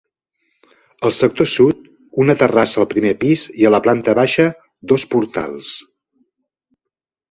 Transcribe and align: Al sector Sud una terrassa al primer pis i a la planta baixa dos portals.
Al 1.09 1.13
sector 1.17 1.49
Sud 1.51 1.83
una 2.25 2.37
terrassa 2.41 2.83
al 2.85 2.89
primer 2.95 3.13
pis 3.27 3.47
i 3.63 3.71
a 3.71 3.75
la 3.77 3.83
planta 3.89 4.19
baixa 4.25 4.51
dos 4.95 5.09
portals. 5.17 5.75